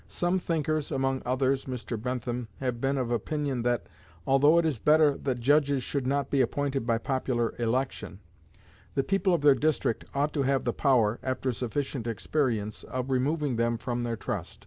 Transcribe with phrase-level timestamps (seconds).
[0.07, 1.95] Some thinkers, among others Mr.
[1.95, 3.85] Bentham, have been of opinion that,
[4.25, 8.17] although it is better that judges should not be appointed by popular election,
[8.95, 13.57] the people of their district ought to have the power, after sufficient experience, of removing
[13.57, 14.59] them from their trust.